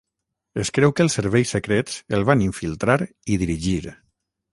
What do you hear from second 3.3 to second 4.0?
i dirigir.